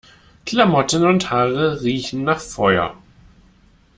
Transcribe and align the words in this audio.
Klamotten 0.47 1.05
und 1.05 1.29
Haare 1.29 1.83
riechen 1.83 2.23
nach 2.23 2.39
Feuer. 2.39 2.97